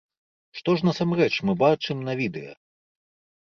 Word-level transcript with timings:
Што 0.59 0.75
ж 0.79 0.87
насамрэч 0.87 1.29
мы 1.51 1.57
бачым 1.67 2.05
на 2.11 2.19
відэа? 2.25 2.59